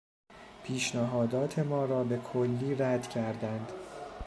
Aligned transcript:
پیشنهادات 0.63 1.59
ما 1.59 1.85
را 1.85 2.03
به 2.03 2.17
کلی 2.17 2.75
رد 2.75 3.09
کردند. 3.09 3.71